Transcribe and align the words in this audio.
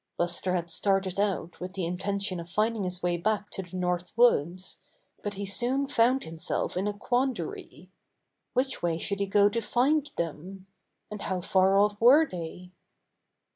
Buster 0.17 0.55
had 0.55 0.71
started 0.71 1.19
out 1.19 1.59
with 1.59 1.73
the 1.73 1.85
intention 1.85 2.39
of 2.39 2.49
finding 2.49 2.85
his 2.85 3.03
way 3.03 3.17
back 3.17 3.51
to 3.51 3.61
the 3.61 3.77
North 3.77 4.17
Woods, 4.17 4.79
but 5.21 5.35
he 5.35 5.45
soon 5.45 5.87
found 5.87 6.23
himself 6.23 6.75
in 6.75 6.87
a 6.87 6.93
quandary. 6.93 7.91
Which 8.53 8.81
way 8.81 8.97
should 8.97 9.19
he 9.19 9.27
go 9.27 9.47
to 9.49 9.61
find 9.61 10.09
them? 10.17 10.65
And 11.11 11.21
how 11.21 11.41
far 11.41 11.77
off 11.77 12.01
were 12.01 12.27
they? 12.27 12.71